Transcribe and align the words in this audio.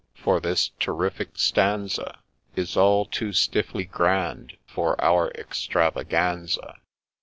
—for 0.25 0.39
this 0.39 0.69
terrific 0.79 1.37
stanza 1.37 2.17
Is 2.55 2.75
all 2.75 3.05
too 3.05 3.33
stiffly 3.33 3.85
grand 3.85 4.57
for 4.65 4.99
our 4.99 5.29
Extravaganza. 5.35 6.79